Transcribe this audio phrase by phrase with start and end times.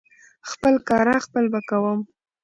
[0.49, 1.99] خپل کاره خپل به کوم.